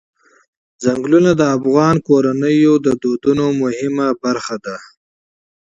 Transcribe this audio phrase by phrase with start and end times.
[0.83, 4.77] ځنګلونه د افغان کورنیو د دودونو مهم عنصر دی.